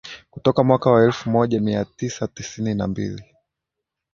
Kutoka 0.31 0.63
mwaka 0.63 0.91
wa 0.91 1.03
elfu 1.03 1.29
moja 1.29 1.59
mia 1.61 1.85
tisa 1.85 2.27
tisini 2.27 2.75
na 2.75 2.87
mbili 2.87 3.35